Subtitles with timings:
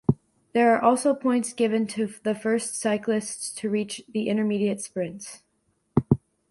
[0.53, 5.43] There are also points given to the first cyclists to reach the intermediate sprints.